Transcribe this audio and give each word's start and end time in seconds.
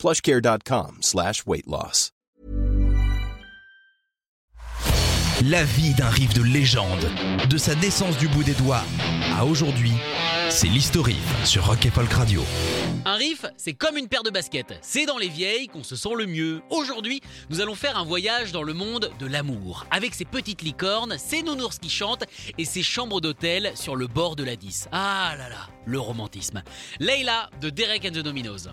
plushcare.com 0.00 0.98
slash 1.02 1.44
weight 1.46 1.66
loss. 1.66 2.10
La 5.48 5.64
vie 5.64 5.94
d'un 5.94 6.08
riff 6.10 6.34
de 6.34 6.42
légende, 6.42 7.10
de 7.48 7.56
sa 7.56 7.74
naissance 7.74 8.18
du 8.18 8.28
bout 8.28 8.44
des 8.44 8.52
doigts 8.52 8.82
à 9.38 9.46
aujourd'hui, 9.46 9.92
c'est 10.50 10.66
l'historique 10.66 11.16
sur 11.44 11.66
Rock 11.66 11.86
et 11.86 11.90
Folk 11.90 12.12
Radio. 12.12 12.42
Un 13.06 13.14
riff, 13.14 13.46
c'est 13.56 13.72
comme 13.72 13.96
une 13.96 14.08
paire 14.08 14.22
de 14.22 14.28
baskets. 14.28 14.78
C'est 14.82 15.06
dans 15.06 15.16
les 15.16 15.28
vieilles 15.28 15.68
qu'on 15.68 15.82
se 15.82 15.96
sent 15.96 16.14
le 16.14 16.26
mieux. 16.26 16.60
Aujourd'hui, 16.68 17.22
nous 17.48 17.62
allons 17.62 17.74
faire 17.74 17.96
un 17.96 18.04
voyage 18.04 18.52
dans 18.52 18.62
le 18.62 18.74
monde 18.74 19.10
de 19.18 19.26
l'amour. 19.26 19.86
Avec 19.90 20.14
ses 20.14 20.26
petites 20.26 20.60
licornes, 20.60 21.16
ses 21.16 21.42
nounours 21.42 21.78
qui 21.78 21.88
chantent 21.88 22.24
et 22.58 22.66
ses 22.66 22.82
chambres 22.82 23.22
d'hôtel 23.22 23.72
sur 23.74 23.96
le 23.96 24.06
bord 24.06 24.36
de 24.36 24.44
la 24.44 24.56
10. 24.56 24.88
Ah 24.92 25.34
là 25.38 25.48
là, 25.48 25.68
le 25.86 25.98
romantisme. 25.98 26.62
Leila 26.98 27.48
de 27.62 27.70
Derek 27.70 28.04
and 28.04 28.12
the 28.12 28.22
Dominos. 28.22 28.68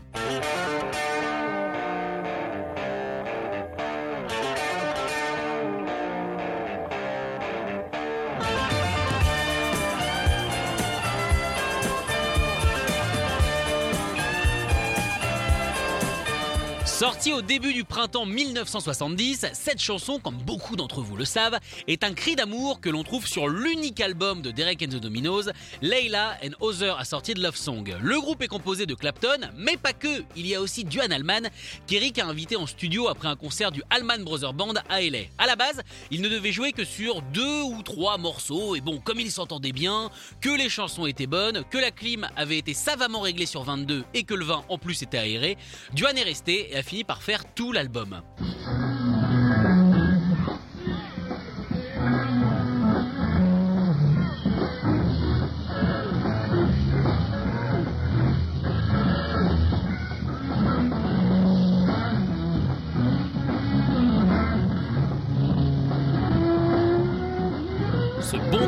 Sortie 16.97 17.31
au 17.31 17.43
début 17.43 17.75
du 17.75 17.83
printemps 17.83 18.25
1970, 18.25 19.45
cette 19.53 19.79
chanson, 19.79 20.19
comme 20.19 20.37
beaucoup 20.37 20.75
d'entre 20.75 21.01
vous 21.01 21.15
le 21.15 21.25
savent, 21.25 21.59
est 21.87 22.03
un 22.03 22.11
cri 22.11 22.35
d'amour 22.35 22.81
que 22.81 22.89
l'on 22.89 23.03
trouve 23.03 23.27
sur 23.27 23.47
l'unique 23.47 24.01
album 24.01 24.41
de 24.41 24.49
Derek 24.49 24.81
and 24.81 24.87
the 24.87 24.99
Dominos, 24.99 25.51
Layla 25.83 26.39
and 26.43 26.53
Other 26.59 26.97
assorti 26.97 27.35
de 27.35 27.43
Love 27.43 27.55
Song. 27.55 27.95
Le 28.01 28.19
groupe 28.19 28.41
est 28.41 28.47
composé 28.47 28.87
de 28.87 28.95
Clapton, 28.95 29.37
mais 29.55 29.77
pas 29.77 29.93
que, 29.93 30.23
il 30.35 30.47
y 30.47 30.55
a 30.55 30.59
aussi 30.59 30.85
Duane 30.85 31.11
Allman, 31.11 31.51
qu'Eric 31.85 32.17
a 32.17 32.25
invité 32.25 32.55
en 32.55 32.65
studio 32.65 33.09
après 33.09 33.27
un 33.27 33.35
concert 33.35 33.71
du 33.71 33.83
Allman 33.91 34.23
Brothers 34.23 34.55
Band 34.55 34.73
à 34.89 34.99
LA. 34.99 35.25
À 35.37 35.45
la 35.45 35.55
base, 35.55 35.83
il 36.09 36.23
ne 36.23 36.29
devait 36.29 36.51
jouer 36.51 36.71
que 36.71 36.83
sur 36.83 37.21
deux 37.21 37.61
ou 37.61 37.83
trois 37.83 38.17
morceaux, 38.17 38.75
et 38.75 38.81
bon, 38.81 38.97
comme 38.97 39.19
il 39.19 39.29
s'entendait 39.29 39.71
bien, 39.71 40.09
que 40.41 40.49
les 40.49 40.67
chansons 40.67 41.05
étaient 41.05 41.27
bonnes, 41.27 41.63
que 41.69 41.77
la 41.77 41.91
clim 41.91 42.27
avait 42.35 42.57
été 42.57 42.73
savamment 42.73 43.19
réglée 43.19 43.45
sur 43.45 43.61
22 43.61 44.03
et 44.15 44.23
que 44.23 44.33
le 44.33 44.45
vin 44.45 44.63
en 44.67 44.79
plus 44.79 45.03
était 45.03 45.19
aéré, 45.19 45.59
Duane 45.93 46.17
est 46.17 46.23
resté 46.23 46.71
et 46.71 46.77
a 46.77 46.81
fini 46.87 47.03
par 47.03 47.21
faire 47.21 47.43
tout 47.53 47.73
l'album. 47.73 48.21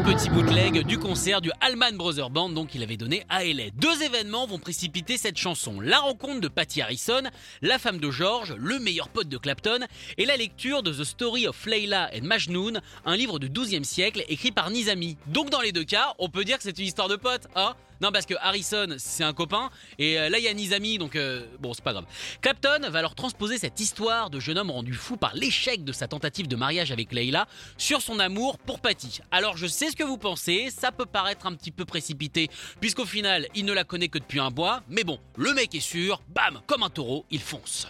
Petit 0.09 0.31
bootleg 0.31 0.87
du 0.87 0.97
concert 0.97 1.39
du 1.39 1.51
Allman 1.61 1.95
Brothers 1.95 2.31
Band 2.31 2.49
donc 2.49 2.69
qu'il 2.69 2.81
avait 2.81 2.97
donné 2.97 3.27
à 3.29 3.43
LA. 3.43 3.69
Deux 3.75 4.01
événements 4.01 4.47
vont 4.47 4.57
précipiter 4.57 5.17
cette 5.17 5.37
chanson. 5.37 5.79
La 5.81 5.99
rencontre 5.99 6.41
de 6.41 6.47
Patty 6.47 6.81
Harrison, 6.81 7.21
la 7.61 7.77
femme 7.77 7.99
de 7.99 8.09
George, 8.09 8.55
le 8.57 8.79
meilleur 8.79 9.09
pote 9.09 9.29
de 9.29 9.37
Clapton, 9.37 9.85
et 10.17 10.25
la 10.25 10.35
lecture 10.35 10.81
de 10.81 10.91
The 10.91 11.03
Story 11.03 11.47
of 11.47 11.63
Layla 11.63 12.09
and 12.15 12.23
Majnun, 12.23 12.81
un 13.05 13.15
livre 13.15 13.37
du 13.37 13.51
12e 13.51 13.83
siècle 13.83 14.23
écrit 14.29 14.51
par 14.51 14.71
Nizami. 14.71 15.15
Donc 15.27 15.51
dans 15.51 15.61
les 15.61 15.71
deux 15.71 15.83
cas, 15.83 16.15
on 16.17 16.27
peut 16.27 16.43
dire 16.43 16.57
que 16.57 16.63
c'est 16.63 16.79
une 16.79 16.85
histoire 16.85 17.07
de 17.07 17.15
pote, 17.15 17.47
hein? 17.55 17.75
Non, 18.01 18.11
parce 18.11 18.25
que 18.25 18.33
Harrison, 18.41 18.95
c'est 18.97 19.23
un 19.23 19.33
copain, 19.33 19.69
et 19.97 20.19
euh, 20.19 20.29
là, 20.29 20.39
il 20.39 20.43
y 20.43 20.47
a 20.47 20.53
Nizami, 20.53 20.97
donc 20.97 21.15
euh, 21.15 21.45
bon, 21.59 21.73
c'est 21.73 21.83
pas 21.83 21.91
grave. 21.91 22.05
Clapton 22.41 22.89
va 22.89 22.99
alors 22.99 23.15
transposer 23.15 23.57
cette 23.57 23.79
histoire 23.79 24.29
de 24.29 24.39
jeune 24.39 24.57
homme 24.57 24.71
rendu 24.71 24.93
fou 24.93 25.17
par 25.17 25.35
l'échec 25.35 25.83
de 25.83 25.91
sa 25.91 26.07
tentative 26.07 26.47
de 26.47 26.55
mariage 26.55 26.91
avec 26.91 27.11
Layla 27.11 27.47
sur 27.77 28.01
son 28.01 28.19
amour 28.19 28.57
pour 28.57 28.79
Patty. 28.79 29.19
Alors, 29.31 29.57
je 29.57 29.67
sais 29.67 29.91
ce 29.91 29.95
que 29.95 30.03
vous 30.03 30.17
pensez, 30.17 30.69
ça 30.69 30.91
peut 30.91 31.05
paraître 31.05 31.45
un 31.45 31.55
petit 31.55 31.71
peu 31.71 31.85
précipité, 31.85 32.49
puisqu'au 32.79 33.05
final, 33.05 33.47
il 33.55 33.65
ne 33.65 33.73
la 33.73 33.83
connaît 33.83 34.07
que 34.07 34.19
depuis 34.19 34.39
un 34.39 34.51
bois, 34.51 34.81
mais 34.89 35.03
bon, 35.03 35.19
le 35.35 35.53
mec 35.53 35.75
est 35.75 35.79
sûr, 35.79 36.21
bam, 36.29 36.61
comme 36.67 36.83
un 36.83 36.89
taureau, 36.89 37.25
il 37.29 37.41
fonce. 37.41 37.87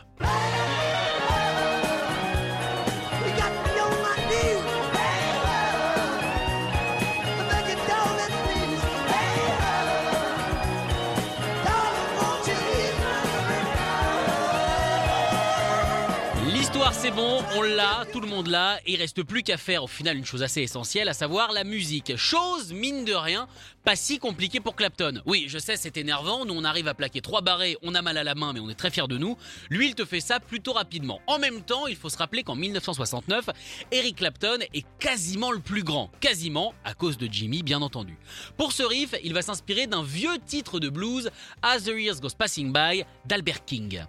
C'est 16.91 17.11
bon, 17.11 17.41
on 17.55 17.61
l'a, 17.61 18.05
tout 18.11 18.19
le 18.19 18.27
monde 18.27 18.47
l'a, 18.47 18.79
il 18.85 18.97
reste 18.97 19.23
plus 19.23 19.43
qu'à 19.43 19.57
faire 19.57 19.83
au 19.83 19.87
final 19.87 20.17
une 20.17 20.25
chose 20.25 20.43
assez 20.43 20.61
essentielle, 20.61 21.07
à 21.07 21.13
savoir 21.13 21.53
la 21.53 21.63
musique. 21.63 22.17
Chose, 22.17 22.73
mine 22.73 23.05
de 23.05 23.13
rien, 23.13 23.47
pas 23.85 23.95
si 23.95 24.19
compliquée 24.19 24.59
pour 24.59 24.75
Clapton. 24.75 25.21
Oui, 25.25 25.45
je 25.47 25.59
sais, 25.59 25.77
c'est 25.77 25.97
énervant, 25.97 26.45
nous 26.45 26.53
on 26.53 26.63
arrive 26.63 26.87
à 26.87 26.93
plaquer 26.93 27.21
trois 27.21 27.41
barrés, 27.41 27.77
on 27.83 27.95
a 27.95 28.01
mal 28.01 28.17
à 28.17 28.23
la 28.23 28.35
main, 28.35 28.53
mais 28.53 28.59
on 28.59 28.69
est 28.69 28.75
très 28.75 28.89
fiers 28.89 29.07
de 29.07 29.17
nous. 29.17 29.37
Lui, 29.69 29.87
il 29.87 29.95
te 29.95 30.03
fait 30.03 30.19
ça 30.19 30.39
plutôt 30.39 30.73
rapidement. 30.73 31.21
En 31.27 31.39
même 31.39 31.61
temps, 31.61 31.87
il 31.87 31.95
faut 31.95 32.09
se 32.09 32.17
rappeler 32.17 32.43
qu'en 32.43 32.55
1969, 32.55 33.49
Eric 33.91 34.17
Clapton 34.17 34.59
est 34.73 34.85
quasiment 34.99 35.51
le 35.51 35.59
plus 35.59 35.83
grand. 35.83 36.11
Quasiment, 36.19 36.73
à 36.83 36.93
cause 36.93 37.17
de 37.17 37.27
Jimmy, 37.31 37.63
bien 37.63 37.81
entendu. 37.81 38.17
Pour 38.57 38.73
ce 38.73 38.83
riff, 38.83 39.15
il 39.23 39.33
va 39.33 39.41
s'inspirer 39.41 39.87
d'un 39.87 40.03
vieux 40.03 40.37
titre 40.45 40.79
de 40.79 40.89
blues, 40.89 41.29
As 41.61 41.81
the 41.81 41.93
Years 41.97 42.19
Goes 42.19 42.35
Passing 42.37 42.73
By, 42.73 43.03
d'Albert 43.25 43.63
King. 43.65 44.01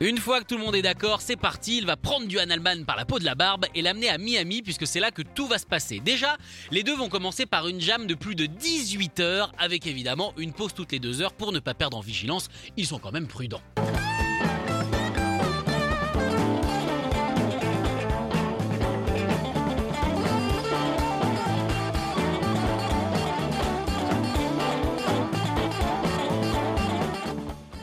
Une 0.00 0.18
fois 0.18 0.40
que 0.40 0.46
tout 0.46 0.56
le 0.58 0.64
monde 0.64 0.74
est 0.74 0.82
d'accord, 0.82 1.22
c'est 1.22 1.36
parti, 1.36 1.78
il 1.78 1.86
va 1.86 1.96
prendre 1.96 2.26
du 2.26 2.38
Allman 2.38 2.84
par 2.84 2.96
la 2.96 3.04
peau 3.04 3.18
de 3.18 3.24
la 3.24 3.34
barbe 3.34 3.66
et 3.74 3.82
l'amener 3.82 4.08
à 4.08 4.18
Miami 4.18 4.62
puisque 4.62 4.86
c'est 4.86 5.00
là 5.00 5.10
que 5.10 5.22
tout 5.22 5.46
va 5.46 5.58
se 5.58 5.66
passer. 5.66 6.00
Déjà, 6.00 6.36
les 6.70 6.82
deux 6.82 6.94
vont 6.94 7.08
commencer 7.08 7.46
par 7.46 7.66
une 7.66 7.80
jam 7.80 8.06
de 8.06 8.14
plus 8.14 8.34
de 8.34 8.46
18 8.46 9.20
heures 9.20 9.52
avec 9.58 9.86
évidemment 9.86 10.34
une 10.36 10.52
pause 10.52 10.74
toutes 10.74 10.92
les 10.92 10.98
deux 10.98 11.22
heures 11.22 11.32
pour 11.32 11.52
ne 11.52 11.60
pas 11.60 11.74
perdre 11.74 11.96
en 11.96 12.00
vigilance, 12.00 12.48
ils 12.76 12.86
sont 12.86 12.98
quand 12.98 13.12
même 13.12 13.26
prudents. 13.26 13.62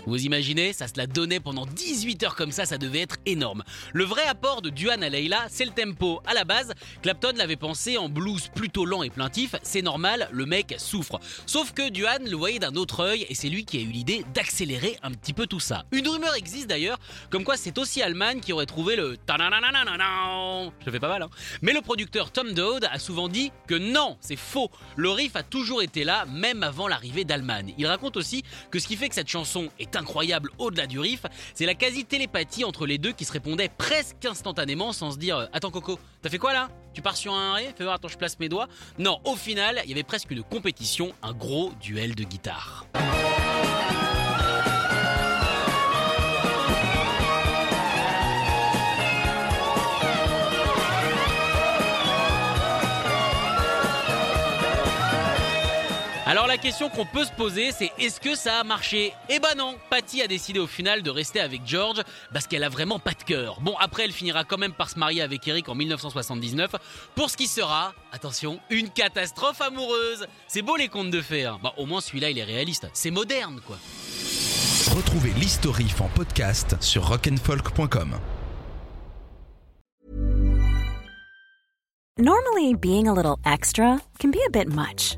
Vous 0.06 0.26
imaginez, 0.26 0.74
ça 0.74 0.88
se 0.88 0.94
la 0.98 1.08
donnait 1.08 1.40
pendant 1.40 1.66
18 1.66 2.24
heures 2.24 2.36
comme 2.36 2.52
ça, 2.52 2.66
ça 2.66 2.78
devait 2.78 3.00
être 3.02 3.16
énorme. 3.26 3.64
Le 3.94 4.04
vrai 4.04 4.24
apport 4.24 4.62
de 4.62 4.70
Duane 4.70 5.04
à 5.04 5.10
Leila, 5.10 5.46
c'est 5.50 5.66
le 5.66 5.72
tempo. 5.72 6.22
À 6.26 6.34
la 6.34 6.44
base, 6.44 6.74
Clapton 7.02 7.34
l'avait 7.38 7.56
pensé 7.56 7.98
en 7.98 8.10
blues 8.10 8.50
plutôt 8.54 8.86
lent 8.86 9.04
et 9.04 9.10
plaintif, 9.10 9.56
c'est 9.64 9.82
normal, 9.82 10.28
le 10.32 10.46
mec 10.46 10.76
souffre. 10.78 11.20
Sauf 11.46 11.72
que 11.72 11.90
Duane 11.90 12.30
le 12.30 12.36
voyait 12.36 12.60
d'un 12.60 12.76
autre 12.76 13.00
œil 13.02 13.26
et 13.30 13.36
c'est 13.36 13.50
lui 13.50 13.66
qui 13.66 13.78
a 13.78 13.82
eu 13.82 13.88
l'idée 13.88 14.26
d'accélérer 14.34 14.98
un 15.04 15.12
petit 15.12 15.34
peu 15.34 15.48
tout 15.48 15.60
ça. 15.60 15.86
Une 15.92 16.08
rumeur 16.08 16.36
existe 16.36 16.68
d'ailleurs, 16.68 17.00
comme 17.30 17.44
quoi 17.44 17.58
c'est 17.58 17.78
aussi 17.78 18.02
Allman 18.02 18.42
qui 18.42 18.52
aurait 18.54 18.66
trouvé 18.66 18.96
le 18.96 19.18
Je 20.86 20.92
fais 20.92 21.00
pas 21.00 21.08
mal, 21.10 21.24
hein. 21.24 21.30
Mais 21.62 21.74
le 21.74 21.82
producteur 21.82 22.32
Tom 22.32 22.54
Dowd 22.54 22.88
a 22.92 23.00
souvent 23.00 23.30
dit 23.30 23.52
que 23.68 23.76
non, 23.76 24.18
c'est 24.20 24.36
faux. 24.36 24.70
Le 24.96 25.10
riff 25.10 25.36
a 25.36 25.44
toujours 25.44 25.82
été 25.82 26.04
là, 26.04 26.26
même 26.26 26.64
avant 26.64 26.88
l'arrivée 26.88 27.24
d'Allman. 27.24 27.72
Il 27.78 27.88
raconte 27.88 28.18
aussi 28.18 28.44
que 28.72 28.80
ce 28.80 28.88
qui 28.88 28.96
fait 28.96 29.10
que 29.10 29.16
cette 29.16 29.30
chanson 29.30 29.70
est 29.80 29.93
incroyable 29.96 30.50
au-delà 30.58 30.88
du 30.88 31.00
riff, 31.00 31.24
c'est 31.54 31.66
la 31.66 31.76
quasi-télépathie 31.76 32.64
entre 32.64 32.86
les 32.86 32.98
deux 32.98 33.12
qui 33.12 33.26
se 33.26 33.32
répondaient 33.32 33.70
presque 33.70 34.26
instantanément 34.26 34.94
sans 34.94 35.12
se 35.12 35.18
dire 35.18 35.50
Attends 35.54 35.72
Coco, 35.72 36.00
t'as 36.22 36.30
fait 36.30 36.38
quoi 36.38 36.54
là? 36.54 36.70
Tu 36.94 37.02
pars 37.02 37.18
sur 37.18 37.34
un 37.34 37.54
ré 37.54 37.74
Fais 37.76 37.84
voir, 37.84 37.96
attends, 37.96 38.08
je 38.08 38.18
place 38.18 38.40
mes 38.40 38.50
doigts. 38.50 38.68
Non, 39.00 39.20
au 39.26 39.36
final, 39.36 39.82
il 39.84 39.90
y 39.90 39.94
avait 39.94 40.04
presque 40.04 40.32
une 40.32 40.44
compétition, 40.44 41.14
un 41.24 41.34
gros 41.34 41.72
duel 41.82 42.16
de 42.16 42.24
guitare. 42.24 42.86
Alors 56.26 56.48
la 56.48 56.58
question 56.58 56.90
qu'on 56.90 57.06
peut 57.06 57.26
se 57.26 57.32
poser, 57.34 57.72
c'est 57.74 57.92
est-ce 58.00 58.22
que 58.22 58.34
ça 58.36 58.60
a 58.62 58.64
marché? 58.64 59.14
Eh 59.30 59.40
ben 59.40 59.56
non, 59.58 59.76
Patty 59.90 60.22
a 60.22 60.28
décidé 60.28 60.58
au 60.60 60.68
final 60.68 61.04
de 61.04 61.10
rester 61.10 61.42
avec 61.42 61.62
George 61.66 62.02
parce 62.32 62.48
qu'elle 62.48 62.64
a 62.64 62.70
vraiment 62.70 62.98
pas 62.98 63.12
de 63.12 63.24
cœur. 63.24 63.60
Bon, 63.60 63.76
après 63.78 64.06
elle 64.06 64.14
finira 64.14 64.46
quand 64.46 64.58
même 64.58 64.72
par 64.74 64.90
se 64.90 64.98
marier 64.98 65.22
avec 65.22 65.46
Eric 65.48 65.68
en 65.68 65.76
1979 65.76 66.76
pour 67.16 67.30
ce 67.30 67.36
qui 67.36 67.48
sera, 67.48 67.94
attention, 68.14 68.60
une 68.70 68.90
catastrophe 68.90 69.60
amoureuse. 69.60 70.26
C'est 70.48 70.62
beau 70.62 70.78
les 70.78 70.88
contes 70.88 71.12
de 71.12 71.22
fées. 71.22 71.44
hein. 71.46 71.60
Bah, 71.62 71.74
au 71.78 71.86
moins 71.86 72.00
celui-là 72.00 72.30
il 72.30 72.40
est 72.40 72.44
réaliste, 72.44 72.88
c'est 72.94 73.12
moderne 73.12 73.60
quoi. 73.68 73.78
Retrouvez 74.96 75.32
l'historif 75.32 76.00
en 76.00 76.08
podcast 76.08 76.78
sur 76.82 77.06
rock'n'folk.com. 77.08 78.18
Normally, 82.20 82.76
being 82.76 83.08
a 83.08 83.14
little 83.14 83.38
extra 83.44 84.00
can 84.20 84.30
be 84.30 84.38
a 84.46 84.50
bit 84.52 84.68
much, 84.70 85.18